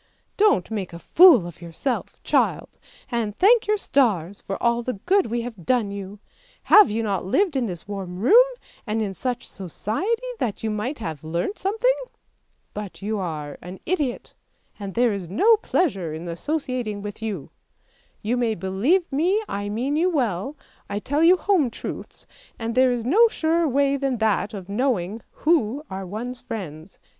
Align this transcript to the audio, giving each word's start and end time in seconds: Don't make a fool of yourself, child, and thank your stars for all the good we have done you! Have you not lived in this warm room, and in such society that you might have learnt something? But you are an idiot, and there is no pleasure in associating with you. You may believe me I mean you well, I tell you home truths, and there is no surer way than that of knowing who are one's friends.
Don't 0.35 0.71
make 0.71 0.93
a 0.93 0.97
fool 1.13 1.45
of 1.45 1.61
yourself, 1.61 2.23
child, 2.23 2.79
and 3.11 3.37
thank 3.37 3.67
your 3.67 3.77
stars 3.77 4.41
for 4.41 4.57
all 4.63 4.81
the 4.81 4.93
good 5.05 5.27
we 5.27 5.41
have 5.41 5.63
done 5.63 5.91
you! 5.91 6.17
Have 6.63 6.89
you 6.89 7.03
not 7.03 7.23
lived 7.23 7.55
in 7.55 7.67
this 7.67 7.87
warm 7.87 8.17
room, 8.17 8.47
and 8.87 8.99
in 9.03 9.13
such 9.13 9.47
society 9.47 10.25
that 10.39 10.63
you 10.63 10.71
might 10.71 10.97
have 10.97 11.23
learnt 11.23 11.59
something? 11.59 11.93
But 12.73 13.03
you 13.03 13.19
are 13.19 13.59
an 13.61 13.79
idiot, 13.85 14.33
and 14.79 14.95
there 14.95 15.13
is 15.13 15.29
no 15.29 15.57
pleasure 15.57 16.15
in 16.15 16.27
associating 16.27 17.03
with 17.03 17.21
you. 17.21 17.51
You 18.23 18.37
may 18.37 18.55
believe 18.55 19.05
me 19.11 19.43
I 19.47 19.69
mean 19.69 19.95
you 19.95 20.09
well, 20.09 20.57
I 20.89 20.97
tell 20.97 21.21
you 21.21 21.37
home 21.37 21.69
truths, 21.69 22.25
and 22.57 22.73
there 22.73 22.91
is 22.91 23.05
no 23.05 23.27
surer 23.27 23.67
way 23.67 23.97
than 23.97 24.17
that 24.17 24.55
of 24.55 24.67
knowing 24.67 25.21
who 25.43 25.83
are 25.91 26.07
one's 26.07 26.39
friends. 26.41 26.97